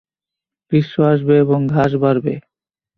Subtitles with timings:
[0.71, 2.33] গ্রিষ্ম আসবে এবং ঘাস বাড়বে।